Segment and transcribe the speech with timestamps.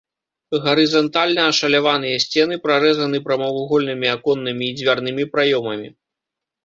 [0.63, 5.89] Гарызантальна ашаляваныя сцены прарэзаны прамавугольнымі аконнымі і дзвярнымі праёмамі.